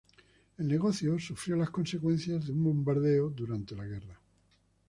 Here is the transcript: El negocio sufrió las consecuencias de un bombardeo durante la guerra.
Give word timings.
El 0.57 0.67
negocio 0.67 1.19
sufrió 1.19 1.55
las 1.55 1.69
consecuencias 1.69 2.47
de 2.47 2.53
un 2.53 2.63
bombardeo 2.63 3.29
durante 3.29 3.75
la 3.75 3.85
guerra. 3.85 4.19